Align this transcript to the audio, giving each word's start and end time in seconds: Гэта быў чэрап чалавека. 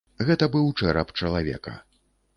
Гэта 0.29 0.45
быў 0.55 0.71
чэрап 0.79 1.13
чалавека. 1.19 1.77